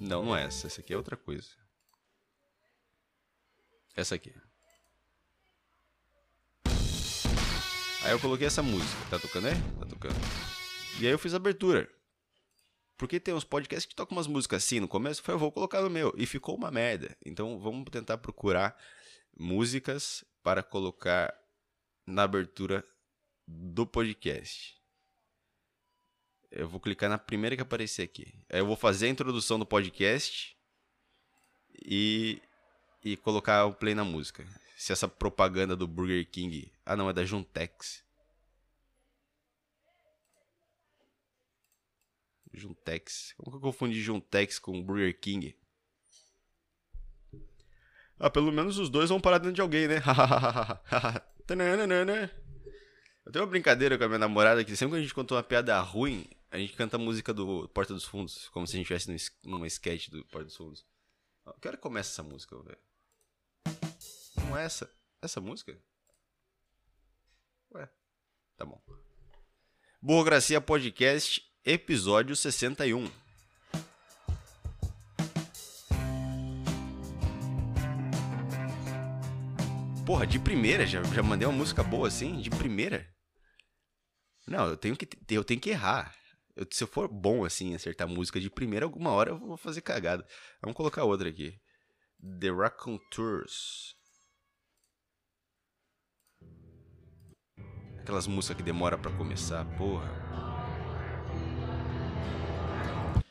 Não, 0.00 0.24
não 0.24 0.36
é 0.36 0.44
essa. 0.44 0.66
Essa 0.66 0.80
aqui 0.80 0.94
é 0.94 0.96
outra 0.96 1.16
coisa. 1.16 1.50
Essa 3.94 4.14
aqui. 4.14 4.34
Aí 8.02 8.12
eu 8.12 8.18
coloquei 8.18 8.46
essa 8.46 8.62
música. 8.62 8.98
Tá 9.10 9.18
tocando 9.18 9.48
aí? 9.48 9.54
Tá 9.78 9.86
tocando. 9.86 10.16
E 10.98 11.06
aí 11.06 11.12
eu 11.12 11.18
fiz 11.18 11.34
a 11.34 11.36
abertura. 11.36 11.86
Porque 12.96 13.20
tem 13.20 13.34
uns 13.34 13.44
podcasts 13.44 13.86
que 13.86 13.94
tocam 13.94 14.16
umas 14.16 14.26
músicas 14.26 14.64
assim 14.64 14.80
no 14.80 14.88
começo. 14.88 15.22
Falei, 15.22 15.36
eu 15.36 15.40
vou 15.40 15.52
colocar 15.52 15.82
no 15.82 15.90
meu. 15.90 16.14
E 16.16 16.24
ficou 16.24 16.56
uma 16.56 16.70
merda. 16.70 17.14
Então 17.24 17.58
vamos 17.58 17.84
tentar 17.90 18.16
procurar 18.16 18.74
músicas 19.36 20.24
para 20.42 20.62
colocar 20.62 21.34
na 22.06 22.22
abertura 22.22 22.82
do 23.46 23.86
podcast. 23.86 24.79
Eu 26.50 26.68
vou 26.68 26.80
clicar 26.80 27.08
na 27.08 27.18
primeira 27.18 27.54
que 27.54 27.62
aparecer 27.62 28.02
aqui. 28.02 28.34
Eu 28.48 28.66
vou 28.66 28.76
fazer 28.76 29.06
a 29.06 29.10
introdução 29.10 29.58
do 29.58 29.64
podcast 29.64 30.56
e, 31.84 32.42
e 33.04 33.16
colocar 33.16 33.66
o 33.66 33.74
play 33.74 33.94
na 33.94 34.04
música. 34.04 34.44
Se 34.76 34.92
essa 34.92 35.06
propaganda 35.06 35.76
do 35.76 35.86
Burger 35.86 36.28
King. 36.28 36.72
Ah, 36.84 36.96
não, 36.96 37.08
é 37.08 37.12
da 37.12 37.24
Juntex. 37.24 38.02
Juntex. 42.52 43.32
Como 43.36 43.50
que 43.52 43.56
eu 43.56 43.60
confundi 43.60 44.02
Juntex 44.02 44.58
com 44.58 44.82
Burger 44.82 45.18
King? 45.20 45.56
Ah, 48.18 48.28
pelo 48.28 48.50
menos 48.50 48.76
os 48.76 48.90
dois 48.90 49.08
vão 49.08 49.20
parar 49.20 49.38
dentro 49.38 49.54
de 49.54 49.60
alguém, 49.60 49.86
né? 49.86 50.02
Eu 53.24 53.32
tenho 53.32 53.44
uma 53.44 53.50
brincadeira 53.50 53.96
com 53.96 54.04
a 54.04 54.08
minha 54.08 54.18
namorada 54.18 54.64
que 54.64 54.76
sempre 54.76 54.94
que 54.94 54.98
a 54.98 55.02
gente 55.02 55.14
conta 55.14 55.34
uma 55.34 55.42
piada 55.42 55.78
ruim, 55.80 56.28
a 56.50 56.58
gente 56.58 56.72
canta 56.72 56.96
a 56.96 56.98
música 56.98 57.32
do 57.32 57.68
Porta 57.68 57.94
dos 57.94 58.04
Fundos, 58.04 58.48
como 58.48 58.66
se 58.66 58.74
a 58.74 58.78
gente 58.78 58.92
estivesse 58.92 59.32
numa 59.44 59.66
sketch 59.68 60.08
do 60.08 60.24
Porta 60.26 60.46
dos 60.46 60.56
Fundos. 60.56 60.84
Que 61.60 61.68
hora 61.68 61.76
começa 61.76 62.10
essa 62.10 62.22
música, 62.22 62.60
velho? 62.60 62.78
Não 64.36 64.58
é 64.58 64.64
essa? 64.64 64.92
Essa 65.22 65.40
música? 65.40 65.78
Ué, 67.72 67.88
tá 68.56 68.64
bom. 68.64 68.82
Burocracia 70.02 70.60
Podcast, 70.60 71.40
episódio 71.64 72.34
61. 72.34 73.08
Porra, 80.04 80.26
de 80.26 80.40
primeira, 80.40 80.84
já, 80.84 81.00
já 81.04 81.22
mandei 81.22 81.46
uma 81.46 81.56
música 81.56 81.84
boa 81.84 82.08
assim, 82.08 82.40
de 82.40 82.50
primeira. 82.50 83.08
Não, 84.48 84.66
eu 84.66 84.76
tenho 84.76 84.96
que, 84.96 85.08
eu 85.32 85.44
tenho 85.44 85.60
que 85.60 85.70
errar. 85.70 86.19
Eu, 86.60 86.66
se 86.70 86.84
eu 86.84 86.88
for 86.88 87.08
bom 87.08 87.42
assim, 87.42 87.74
acertar 87.74 88.06
música 88.06 88.38
de 88.38 88.50
primeira, 88.50 88.84
alguma 88.84 89.08
hora 89.12 89.30
eu 89.30 89.38
vou 89.38 89.56
fazer 89.56 89.80
cagada. 89.80 90.26
Vamos 90.60 90.76
colocar 90.76 91.04
outra 91.04 91.30
aqui. 91.30 91.58
The 92.38 92.50
Raconteurs. 92.50 93.96
Aquelas 97.98 98.26
músicas 98.26 98.58
que 98.58 98.62
demora 98.62 98.98
para 98.98 99.10
começar, 99.16 99.64
porra. 99.78 100.06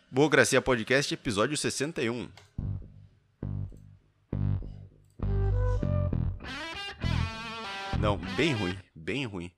Burocracia 0.09 0.59
Podcast, 0.59 1.13
episódio 1.13 1.55
61. 1.55 2.31
Não, 7.99 8.17
bem 8.35 8.53
ruim, 8.53 8.75
bem 8.95 9.27
ruim. 9.27 9.51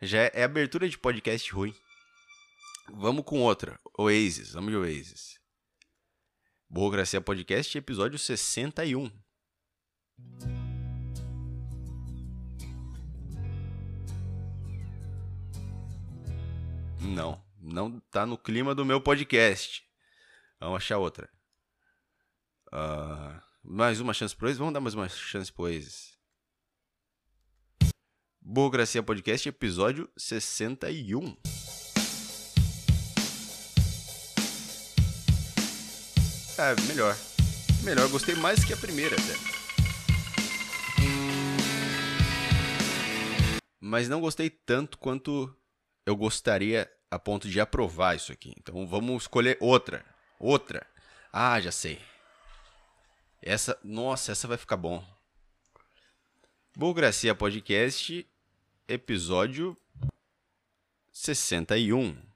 Já 0.00 0.20
é, 0.20 0.30
é 0.32 0.44
abertura 0.44 0.88
de 0.88 0.96
podcast 0.96 1.52
ruim. 1.52 1.74
Vamos 2.92 3.24
com 3.24 3.42
outra. 3.42 3.78
Oasis, 3.96 4.52
vamos 4.52 4.70
de 4.70 4.76
Oasis. 4.76 5.38
Burocracia 6.68 7.20
Podcast, 7.20 7.76
episódio 7.76 8.18
61. 8.18 9.10
Não, 17.00 17.42
não 17.58 18.00
tá 18.10 18.26
no 18.26 18.36
clima 18.36 18.74
do 18.74 18.84
meu 18.84 19.00
podcast. 19.00 19.82
Vamos 20.58 20.76
achar 20.76 20.98
outra. 20.98 21.30
Uh, 22.72 23.40
mais 23.62 24.00
uma 24.00 24.12
chance 24.12 24.34
pro 24.34 24.46
Oasis? 24.46 24.58
Vamos 24.58 24.74
dar 24.74 24.80
mais 24.80 24.94
uma 24.94 25.08
chance 25.08 25.52
pro 25.52 25.64
Oasis. 25.64 26.18
Burocracia 28.40 29.02
Podcast, 29.02 29.48
episódio 29.48 30.10
61. 30.16 31.36
É, 36.58 36.74
melhor. 36.88 37.16
Melhor, 37.84 38.08
gostei 38.08 38.34
mais 38.34 38.64
que 38.64 38.72
a 38.72 38.76
primeira 38.76 39.14
até. 39.14 39.32
Mas 43.80 44.08
não 44.08 44.20
gostei 44.20 44.50
tanto 44.50 44.98
quanto 44.98 45.56
eu 46.04 46.16
gostaria 46.16 46.90
a 47.08 47.16
ponto 47.16 47.48
de 47.48 47.60
aprovar 47.60 48.16
isso 48.16 48.32
aqui. 48.32 48.52
Então 48.58 48.84
vamos 48.88 49.22
escolher 49.22 49.56
outra. 49.60 50.04
Outra. 50.36 50.84
Ah, 51.32 51.60
já 51.60 51.70
sei. 51.70 52.00
Essa, 53.40 53.78
nossa, 53.84 54.32
essa 54.32 54.48
vai 54.48 54.56
ficar 54.56 54.76
bom. 54.76 55.04
Burocracia 56.76 57.36
Podcast, 57.36 58.28
episódio 58.88 59.76
61. 61.12 62.27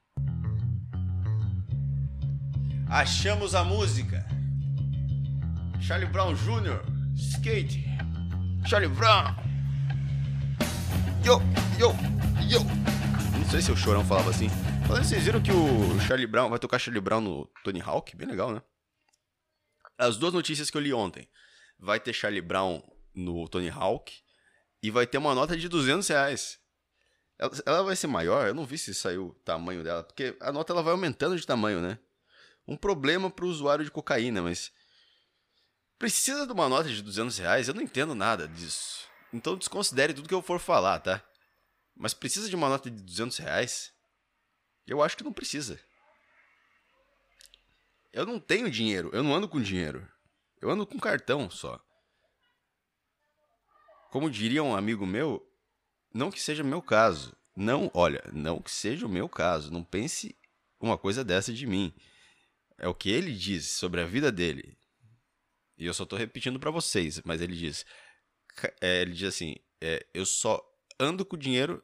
Achamos 2.93 3.55
a 3.55 3.65
música. 3.65 4.23
Charlie 5.81 6.07
Brown 6.07 6.35
Jr. 6.35 6.83
Skate. 7.17 7.87
Charlie 8.67 8.91
Brown. 8.91 9.35
Yo, 11.25 11.41
yo, 11.81 11.95
yo. 12.47 12.61
Não 13.39 13.51
sei 13.51 13.63
se 13.63 13.73
o 13.73 13.77
Chorão 13.79 14.05
falava 14.05 14.29
assim. 14.29 14.51
Falando, 14.87 15.05
vocês 15.05 15.25
viram 15.25 15.43
que 15.43 15.51
o 15.51 15.99
Charlie 16.01 16.27
Brown 16.27 16.51
vai 16.51 16.59
tocar 16.59 16.79
Charlie 16.79 17.01
Brown 17.01 17.23
no 17.23 17.51
Tony 17.65 17.81
Hawk? 17.81 18.15
Bem 18.15 18.29
legal, 18.29 18.53
né? 18.53 18.61
As 19.97 20.19
duas 20.19 20.35
notícias 20.35 20.71
que 20.71 20.77
eu 20.77 20.83
li 20.83 20.93
ontem. 20.93 21.27
Vai 21.79 21.99
ter 21.99 22.13
Charlie 22.13 22.43
Brown 22.43 22.83
no 23.15 23.49
Tony 23.49 23.71
Hawk 23.71 24.13
e 24.83 24.91
vai 24.91 25.07
ter 25.07 25.17
uma 25.17 25.35
nota 25.35 25.57
de 25.57 25.67
200 25.67 26.07
reais. 26.09 26.59
Ela, 27.39 27.51
ela, 27.65 27.83
vai 27.85 27.97
ser 27.97 28.09
maior? 28.09 28.49
Eu 28.49 28.55
não 28.55 28.67
vi 28.67 28.77
se 28.77 28.93
saiu 28.93 29.29
o 29.29 29.35
tamanho 29.37 29.83
dela, 29.83 30.05
porque 30.05 30.37
a 30.43 30.53
nota 30.53 30.75
ela 30.75 30.83
vai 30.83 30.93
aumentando 30.93 31.35
de 31.35 31.47
tamanho, 31.47 31.81
né? 31.81 31.99
Um 32.67 32.77
problema 32.77 33.31
para 33.31 33.45
o 33.45 33.49
usuário 33.49 33.85
de 33.85 33.91
cocaína, 33.91 34.43
mas 34.43 34.73
precisa 35.99 36.47
de 36.47 36.53
uma 36.53 36.69
nota 36.69 36.89
de 36.89 37.03
200 37.03 37.39
reais? 37.39 37.69
Eu 37.69 37.75
não 37.75 37.83
entendo 37.83 38.15
nada 38.15 38.49
disso. 38.49 39.09
Então 39.33 39.57
desconsidere 39.57 40.15
tudo 40.15 40.29
que 40.29 40.35
eu 40.35 40.43
for 40.43 40.61
falar, 40.61 41.01
tá? 41.01 41.23
Mas 41.97 42.15
precisa 42.15 42.49
de 42.49 42.57
uma 42.57 42.69
nota 42.69 42.91
de 42.91 43.03
200 43.03 43.39
reais? 43.39 43.93
Eu 44.87 45.03
acho 45.03 45.17
que 45.17 45.25
não 45.25 45.33
precisa. 45.33 45.79
Eu 48.13 48.27
não 48.27 48.39
tenho 48.39 48.71
dinheiro, 48.71 49.11
eu 49.13 49.23
não 49.23 49.35
ando 49.35 49.49
com 49.49 49.61
dinheiro. 49.61 50.07
Eu 50.61 50.71
ando 50.71 50.87
com 50.87 50.99
cartão 50.99 51.51
só. 51.51 51.81
Como 54.11 54.31
diria 54.31 54.63
um 54.63 54.77
amigo 54.77 55.07
meu, 55.07 55.43
não 56.13 56.31
que 56.31 56.41
seja 56.41 56.63
meu 56.63 56.83
caso. 56.83 57.35
Não, 57.57 57.91
olha, 57.95 58.23
não 58.33 58.61
que 58.61 58.71
seja 58.71 59.07
o 59.07 59.09
meu 59.09 59.29
caso. 59.29 59.73
Não 59.73 59.83
pense 59.83 60.37
uma 60.79 60.99
coisa 60.99 61.25
dessa 61.25 61.53
de 61.53 61.67
mim. 61.67 61.95
É 62.83 62.89
o 62.89 62.95
que 62.95 63.09
ele 63.09 63.33
diz 63.33 63.71
sobre 63.71 64.01
a 64.01 64.05
vida 64.05 64.33
dele. 64.33 64.77
E 65.79 65.87
eu 65.87 65.95
só 65.95 66.05
tô 66.05 66.17
repetindo 66.17 66.59
para 66.59 66.71
vocês, 66.71 67.23
mas 67.25 67.41
ele 67.41 67.57
diz, 67.57 67.87
é, 68.81 69.03
ele 69.03 69.13
diz 69.13 69.29
assim: 69.29 69.55
é, 69.81 70.05
eu 70.13 70.27
só 70.27 70.61
ando 70.99 71.25
com 71.25 71.39
dinheiro, 71.39 71.81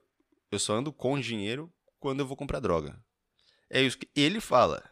eu 0.50 0.58
só 0.58 0.74
ando 0.74 0.92
com 0.92 1.18
dinheiro 1.20 1.72
quando 2.00 2.18
eu 2.18 2.26
vou 2.26 2.36
comprar 2.36 2.58
droga. 2.58 3.00
É 3.70 3.80
isso 3.80 3.96
que 3.96 4.10
ele 4.16 4.40
fala. 4.40 4.82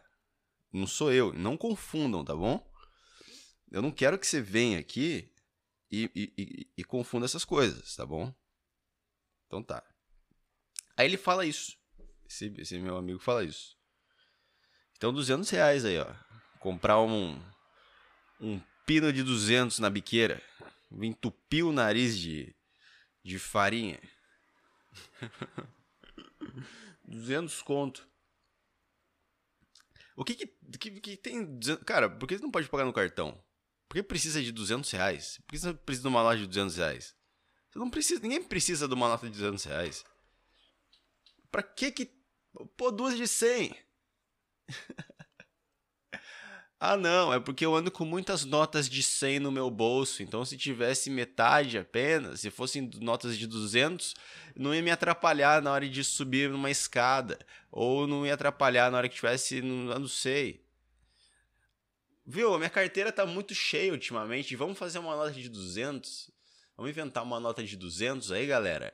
Não 0.71 0.87
sou 0.87 1.11
eu. 1.11 1.33
Não 1.33 1.57
confundam, 1.57 2.23
tá 2.23 2.33
bom? 2.33 2.65
Eu 3.69 3.81
não 3.81 3.91
quero 3.91 4.17
que 4.17 4.25
você 4.25 4.41
venha 4.41 4.79
aqui 4.79 5.29
e, 5.91 6.09
e, 6.15 6.33
e, 6.37 6.71
e 6.77 6.83
confunda 6.85 7.25
essas 7.25 7.43
coisas, 7.43 7.95
tá 7.95 8.05
bom? 8.05 8.33
Então 9.47 9.61
tá. 9.61 9.83
Aí 10.95 11.05
ele 11.05 11.17
fala 11.17 11.45
isso. 11.45 11.77
Esse, 12.29 12.53
esse 12.57 12.79
meu 12.79 12.95
amigo 12.95 13.19
fala 13.19 13.43
isso. 13.43 13.76
Então, 14.97 15.13
200 15.13 15.47
reais 15.49 15.85
aí, 15.85 15.99
ó. 15.99 16.11
Comprar 16.59 16.99
um, 16.99 17.39
um 18.41 18.59
pino 18.85 19.13
de 19.13 19.21
200 19.21 19.77
na 19.79 19.89
biqueira. 19.89 20.41
Entupir 20.91 21.63
o 21.65 21.71
nariz 21.71 22.17
de, 22.17 22.55
de 23.23 23.37
farinha. 23.37 23.99
200 27.07 27.61
conto. 27.61 28.07
O 30.15 30.25
que 30.25 30.33
que, 30.33 30.47
que, 30.79 30.99
que 30.99 31.17
tem... 31.17 31.59
Cara, 31.85 32.09
por 32.09 32.27
que 32.27 32.35
você 32.35 32.43
não 32.43 32.49
pode 32.49 32.67
pagar 32.67 32.85
no 32.85 32.91
cartão? 32.93 33.39
Por 33.87 33.95
que 33.95 34.03
precisa 34.03 34.41
de 34.41 34.51
200 34.51 34.89
reais? 34.89 35.37
Por 35.45 35.51
que 35.51 35.59
você 35.59 35.73
precisa 35.75 36.01
de 36.01 36.07
uma 36.07 36.23
loja 36.23 36.41
de 36.41 36.47
200 36.47 36.75
reais? 36.75 37.15
Você 37.69 37.77
não 37.77 37.89
precisa... 37.91 38.19
Ninguém 38.19 38.43
precisa 38.43 38.87
de 38.87 38.93
uma 38.95 39.09
nota 39.09 39.27
de 39.29 39.33
200 39.33 39.63
reais. 39.65 40.03
Pra 41.51 41.61
que 41.61 41.91
que... 41.91 42.11
Pô, 42.75 42.91
duas 42.91 43.15
de 43.15 43.27
100. 43.27 43.86
Ah, 46.79 46.95
não, 46.95 47.33
é 47.33 47.39
porque 47.39 47.65
eu 47.65 47.75
ando 47.75 47.89
com 47.89 48.05
muitas 48.05 48.45
notas 48.45 48.87
de 48.87 49.01
100 49.01 49.39
no 49.39 49.51
meu 49.51 49.69
bolso. 49.71 50.21
Então, 50.21 50.45
se 50.45 50.55
tivesse 50.55 51.09
metade 51.09 51.75
apenas, 51.75 52.41
se 52.41 52.51
fossem 52.51 52.87
notas 53.01 53.35
de 53.35 53.47
200, 53.47 54.13
não 54.55 54.75
ia 54.75 54.83
me 54.83 54.91
atrapalhar 54.91 55.59
na 55.59 55.71
hora 55.71 55.89
de 55.89 56.03
subir 56.03 56.51
numa 56.51 56.69
escada. 56.69 57.39
Ou 57.71 58.05
não 58.05 58.27
ia 58.27 58.35
atrapalhar 58.35 58.91
na 58.91 58.99
hora 58.99 59.09
que 59.09 59.15
tivesse, 59.15 59.59
não, 59.59 59.99
não 59.99 60.07
sei. 60.07 60.63
Viu? 62.23 62.55
Minha 62.59 62.69
carteira 62.69 63.11
tá 63.11 63.25
muito 63.25 63.55
cheia 63.55 63.91
ultimamente. 63.91 64.55
Vamos 64.55 64.77
fazer 64.77 64.99
uma 64.99 65.15
nota 65.15 65.31
de 65.31 65.49
200? 65.49 66.29
Vamos 66.75 66.91
inventar 66.91 67.23
uma 67.23 67.39
nota 67.39 67.63
de 67.63 67.75
200 67.75 68.31
aí, 68.31 68.45
galera? 68.45 68.93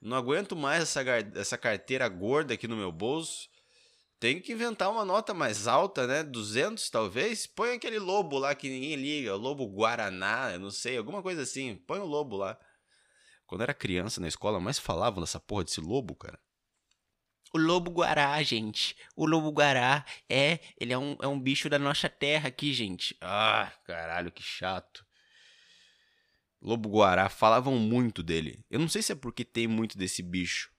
Não 0.00 0.16
aguento 0.16 0.56
mais 0.56 0.82
essa, 0.82 1.02
essa 1.34 1.58
carteira 1.58 2.08
gorda 2.08 2.54
aqui 2.54 2.66
no 2.66 2.76
meu 2.76 2.90
bolso. 2.90 3.50
Tem 4.22 4.40
que 4.40 4.52
inventar 4.52 4.88
uma 4.88 5.04
nota 5.04 5.34
mais 5.34 5.66
alta, 5.66 6.06
né? 6.06 6.22
200 6.22 6.88
talvez. 6.90 7.44
Põe 7.44 7.72
aquele 7.72 7.98
lobo 7.98 8.38
lá 8.38 8.54
que 8.54 8.68
ninguém 8.68 8.94
liga, 8.94 9.34
o 9.34 9.36
lobo 9.36 9.66
guaraná, 9.66 10.56
não 10.60 10.70
sei, 10.70 10.96
alguma 10.96 11.20
coisa 11.20 11.42
assim. 11.42 11.74
Põe 11.74 11.98
o 11.98 12.04
lobo 12.04 12.36
lá. 12.36 12.56
Quando 13.48 13.62
era 13.62 13.74
criança 13.74 14.20
na 14.20 14.28
escola, 14.28 14.60
mais 14.60 14.78
falavam 14.78 15.20
dessa 15.20 15.40
porra 15.40 15.64
desse 15.64 15.80
lobo, 15.80 16.14
cara. 16.14 16.38
O 17.52 17.58
lobo 17.58 17.90
guará, 17.90 18.40
gente. 18.44 18.96
O 19.16 19.26
lobo 19.26 19.50
guará 19.50 20.06
é, 20.28 20.60
ele 20.78 20.92
é 20.92 20.98
um, 20.98 21.16
é 21.20 21.26
um 21.26 21.40
bicho 21.40 21.68
da 21.68 21.76
nossa 21.76 22.08
terra 22.08 22.46
aqui, 22.46 22.72
gente. 22.72 23.16
Ah, 23.20 23.72
caralho, 23.84 24.30
que 24.30 24.40
chato. 24.40 25.04
Lobo 26.60 26.88
guará, 26.88 27.28
falavam 27.28 27.76
muito 27.76 28.22
dele. 28.22 28.64
Eu 28.70 28.78
não 28.78 28.88
sei 28.88 29.02
se 29.02 29.10
é 29.10 29.16
porque 29.16 29.44
tem 29.44 29.66
muito 29.66 29.98
desse 29.98 30.22
bicho 30.22 30.70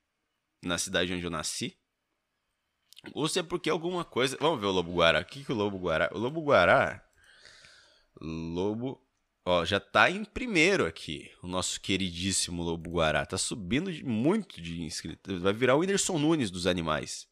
na 0.63 0.77
cidade 0.77 1.13
onde 1.13 1.25
eu 1.25 1.29
nasci 1.29 1.77
ou 3.11 3.27
se 3.27 3.39
é 3.39 3.43
porque 3.43 3.69
alguma 3.69 4.05
coisa. 4.05 4.37
Vamos 4.39 4.59
ver 4.59 4.67
o 4.67 4.71
Lobo 4.71 4.93
Guará. 4.93 5.19
O 5.19 5.25
que, 5.25 5.43
que 5.43 5.51
o 5.51 5.55
Lobo 5.55 5.77
Guará. 5.77 6.09
O 6.13 6.17
Lobo 6.17 6.41
Guará. 6.41 7.03
Lobo. 8.21 9.01
Ó, 9.45 9.65
já 9.65 9.79
tá 9.79 10.09
em 10.09 10.23
primeiro 10.23 10.85
aqui. 10.85 11.29
O 11.41 11.47
nosso 11.47 11.81
queridíssimo 11.81 12.63
Lobo 12.63 12.91
Guará. 12.91 13.25
Tá 13.25 13.37
subindo 13.37 13.91
de, 13.91 14.03
muito 14.05 14.61
de 14.61 14.81
inscritos. 14.81 15.41
Vai 15.41 15.51
virar 15.51 15.75
o 15.75 15.79
Whindersson 15.79 16.17
Nunes 16.17 16.49
dos 16.49 16.65
animais. 16.65 17.27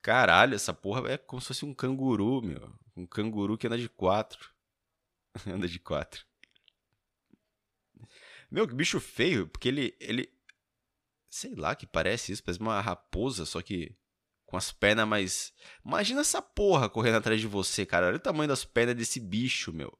Caralho, 0.00 0.54
essa 0.54 0.72
porra 0.72 1.10
é 1.10 1.18
como 1.18 1.42
se 1.42 1.48
fosse 1.48 1.64
um 1.64 1.74
canguru, 1.74 2.40
meu. 2.40 2.72
Um 2.96 3.06
canguru 3.06 3.58
que 3.58 3.66
anda 3.66 3.76
de 3.76 3.88
quatro. 3.88 4.50
anda 5.46 5.66
de 5.66 5.80
quatro. 5.80 6.24
Meu, 8.50 8.66
que 8.66 8.74
bicho 8.74 9.00
feio, 9.00 9.48
porque 9.48 9.68
ele. 9.68 9.96
ele. 10.00 10.32
Sei 11.28 11.54
lá 11.54 11.76
que 11.76 11.86
parece 11.86 12.32
isso, 12.32 12.42
parece 12.42 12.60
uma 12.60 12.80
raposa, 12.80 13.46
só 13.46 13.62
que 13.62 13.96
com 14.50 14.56
as 14.56 14.72
pernas 14.72 15.06
mais. 15.06 15.52
Imagina 15.86 16.22
essa 16.22 16.42
porra 16.42 16.90
correndo 16.90 17.18
atrás 17.18 17.40
de 17.40 17.46
você, 17.46 17.86
cara. 17.86 18.08
Olha 18.08 18.16
o 18.16 18.20
tamanho 18.20 18.48
das 18.48 18.64
pernas 18.64 18.96
desse 18.96 19.20
bicho, 19.20 19.72
meu. 19.72 19.96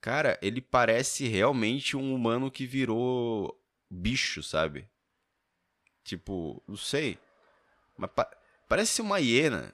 Cara, 0.00 0.38
ele 0.40 0.62
parece 0.62 1.28
realmente 1.28 1.94
um 1.94 2.14
humano 2.14 2.50
que 2.50 2.66
virou 2.66 3.62
bicho, 3.88 4.42
sabe? 4.42 4.88
Tipo, 6.02 6.62
não 6.66 6.76
sei. 6.76 7.18
Mas 7.98 8.10
pa 8.10 8.30
parece 8.66 9.02
uma 9.02 9.20
hiena. 9.20 9.72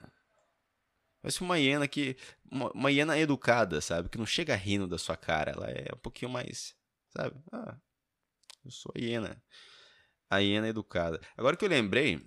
Parece 1.22 1.40
uma 1.40 1.58
hiena 1.60 1.86
que. 1.86 2.16
Uma, 2.50 2.72
uma, 2.72 2.90
hiena 2.90 3.16
educada, 3.16 3.80
sabe? 3.80 4.08
Que 4.08 4.18
não 4.18 4.26
chega 4.26 4.56
rindo 4.56 4.88
da 4.88 4.98
sua 4.98 5.16
cara. 5.16 5.52
Ela 5.52 5.70
é 5.70 5.94
um 5.94 5.98
pouquinho 5.98 6.30
mais. 6.30 6.74
Sabe? 7.16 7.40
Ah, 7.52 7.76
eu 8.64 8.70
sou 8.72 8.92
a 8.96 9.00
hiena. 9.00 9.40
A 10.28 10.38
hiena 10.38 10.68
educada. 10.68 11.20
Agora 11.36 11.56
que 11.56 11.64
eu 11.64 11.68
lembrei 11.68 12.26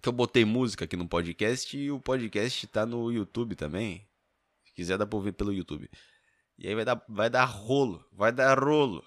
que 0.00 0.08
eu 0.08 0.12
botei 0.12 0.44
música 0.44 0.84
aqui 0.84 0.96
no 0.96 1.08
podcast 1.08 1.76
e 1.76 1.90
o 1.90 2.00
podcast 2.00 2.66
tá 2.68 2.86
no 2.86 3.10
YouTube 3.10 3.54
também. 3.54 4.06
Se 4.64 4.72
quiser 4.72 4.98
dá 4.98 5.06
pra 5.06 5.16
ouvir 5.16 5.32
pelo 5.32 5.52
YouTube. 5.52 5.90
E 6.58 6.66
aí 6.66 6.74
vai 6.74 6.84
dar, 6.84 7.04
vai 7.08 7.30
dar 7.30 7.44
rolo, 7.44 8.04
vai 8.12 8.32
dar 8.32 8.58
rolo. 8.58 9.04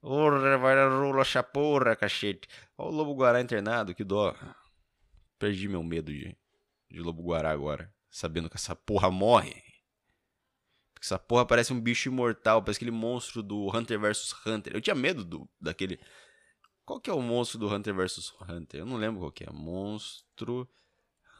Porra, 0.00 0.58
vai 0.58 0.74
dar 0.74 0.88
rolo 0.88 1.20
a 1.20 1.24
chaporra, 1.24 1.94
cachete. 1.94 2.48
Olha 2.76 2.90
o 2.90 2.92
Lobo 2.92 3.14
Guará 3.14 3.40
internado, 3.40 3.94
que 3.94 4.02
dó. 4.02 4.34
Perdi 5.38 5.68
meu 5.68 5.82
medo 5.82 6.12
de, 6.12 6.36
de 6.90 7.00
Lobo 7.00 7.22
Guará 7.22 7.50
agora. 7.50 7.92
Sabendo 8.10 8.50
que 8.50 8.56
essa 8.56 8.74
porra 8.74 9.10
morre. 9.10 9.54
Porque 10.92 11.06
essa 11.06 11.18
porra 11.18 11.46
parece 11.46 11.72
um 11.72 11.80
bicho 11.80 12.08
imortal, 12.08 12.62
parece 12.62 12.78
aquele 12.78 12.90
monstro 12.90 13.42
do 13.42 13.68
Hunter 13.74 13.98
vs 13.98 14.34
Hunter. 14.44 14.74
Eu 14.74 14.80
tinha 14.80 14.94
medo 14.94 15.24
do, 15.24 15.48
daquele 15.60 16.00
qual 16.84 17.00
que 17.00 17.10
é 17.10 17.12
o 17.12 17.22
monstro 17.22 17.58
do 17.58 17.68
Hunter 17.68 17.94
vs 17.94 18.32
Hunter? 18.48 18.80
Eu 18.80 18.86
não 18.86 18.96
lembro 18.96 19.20
qual 19.20 19.32
que 19.32 19.44
é. 19.44 19.50
Monstro 19.52 20.68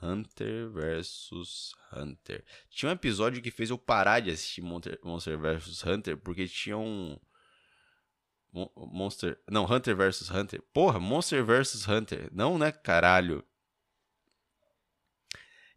Hunter 0.02 0.70
vs 0.70 1.72
Hunter. 1.92 2.44
Tinha 2.70 2.90
um 2.90 2.92
episódio 2.92 3.42
que 3.42 3.50
fez 3.50 3.70
eu 3.70 3.78
parar 3.78 4.20
de 4.20 4.30
assistir 4.30 4.62
Monster, 4.62 4.98
Monster 5.02 5.38
vs 5.38 5.84
Hunter 5.84 6.16
porque 6.16 6.46
tinha 6.46 6.76
um 6.76 7.18
Monster, 8.76 9.40
não, 9.50 9.64
Hunter 9.64 9.96
vs 9.96 10.30
Hunter. 10.30 10.62
Porra, 10.74 11.00
Monster 11.00 11.44
vs 11.44 11.88
Hunter. 11.88 12.28
Não, 12.32 12.58
né, 12.58 12.70
caralho. 12.70 13.44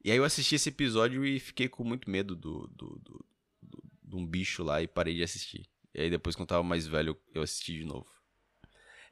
E 0.04 0.12
aí 0.12 0.17
eu 0.17 0.23
assisti 0.23 0.56
esse 0.56 0.69
episódio 0.69 1.25
e 1.25 1.39
fiquei 1.39 1.67
com 1.69 1.84
muito 1.84 2.10
medo 2.10 2.36
do, 2.36 2.67
do, 2.67 2.99
do, 2.99 3.25
do, 3.62 3.86
de 4.04 4.15
um 4.15 4.28
bicho 4.28 4.63
lá 4.63 4.82
e 4.82 4.88
parei 4.88 5.15
de 5.15 5.23
assistir. 5.23 5.67
E 5.93 6.01
aí 6.01 6.10
depois, 6.10 6.36
quando 6.36 6.41
eu 6.43 6.49
tava 6.49 6.63
mais 6.63 6.86
velho, 6.86 7.17
eu 7.34 7.41
assisti 7.41 7.73
de 7.73 7.86
novo. 7.86 8.14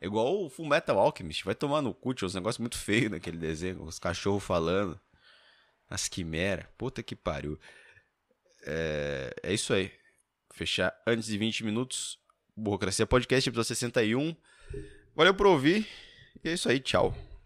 É 0.04 0.06
igual 0.06 0.44
o 0.44 0.50
Full 0.50 0.68
Metal 0.68 1.00
Alchemist. 1.00 1.46
Vai 1.46 1.56
tomar 1.56 1.82
no 1.82 1.94
cu, 1.94 2.14
tinha 2.14 2.26
uns 2.26 2.36
negócios 2.36 2.60
muito 2.60 2.78
feios 2.78 3.10
naquele 3.10 3.38
desenho. 3.38 3.82
Os 3.84 3.98
cachorros 3.98 4.44
falando. 4.44 5.00
As 5.90 6.10
quimeras. 6.10 6.66
Puta 6.78 7.02
que 7.02 7.16
pariu. 7.16 7.58
É, 8.66 9.34
é 9.42 9.54
isso 9.54 9.74
aí. 9.74 9.94
Fechar 10.54 10.94
antes 11.08 11.28
de 11.28 11.38
20 11.38 11.64
minutos. 11.64 12.20
Burocracia 12.54 13.08
Podcast, 13.08 13.48
episódio 13.48 13.70
61. 13.70 14.36
Valeu 15.16 15.34
por 15.34 15.48
ouvir. 15.48 15.88
E 16.44 16.50
é 16.50 16.54
isso 16.54 16.68
aí. 16.68 16.82
Tchau. 16.82 17.16